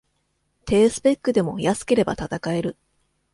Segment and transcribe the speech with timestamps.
[0.65, 2.75] 低スペックでも安ければ戦える